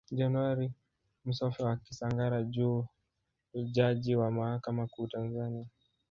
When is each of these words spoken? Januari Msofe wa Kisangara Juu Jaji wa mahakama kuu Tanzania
Januari 0.11 0.71
Msofe 1.25 1.63
wa 1.63 1.75
Kisangara 1.77 2.43
Juu 2.43 2.85
Jaji 3.53 4.15
wa 4.15 4.31
mahakama 4.31 4.87
kuu 4.87 5.07
Tanzania 5.07 5.65